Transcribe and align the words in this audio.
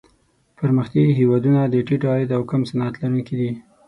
پرمختیايي 0.57 1.11
هېوادونه 1.19 1.59
د 1.65 1.75
ټیټ 1.87 2.01
عاید 2.09 2.29
او 2.37 2.41
کم 2.51 2.61
صنعت 2.69 2.93
لرونکي 3.01 3.35
دي. 3.39 3.51